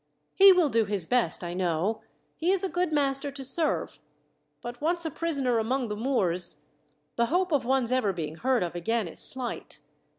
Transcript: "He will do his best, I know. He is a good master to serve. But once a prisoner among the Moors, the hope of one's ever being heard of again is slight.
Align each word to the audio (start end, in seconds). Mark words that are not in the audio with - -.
"He 0.33 0.51
will 0.51 0.69
do 0.69 0.85
his 0.85 1.05
best, 1.05 1.43
I 1.43 1.53
know. 1.53 2.01
He 2.35 2.49
is 2.49 2.63
a 2.63 2.69
good 2.69 2.91
master 2.91 3.29
to 3.31 3.43
serve. 3.43 3.99
But 4.59 4.81
once 4.81 5.05
a 5.05 5.11
prisoner 5.11 5.59
among 5.59 5.89
the 5.89 5.95
Moors, 5.95 6.55
the 7.17 7.27
hope 7.27 7.51
of 7.51 7.65
one's 7.65 7.91
ever 7.91 8.11
being 8.11 8.33
heard 8.33 8.63
of 8.63 8.73
again 8.73 9.07
is 9.07 9.19
slight. 9.19 9.79